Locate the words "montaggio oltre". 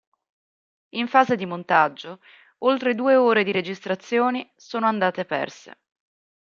1.45-2.95